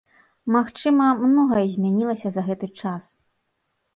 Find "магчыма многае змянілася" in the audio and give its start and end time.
0.53-2.27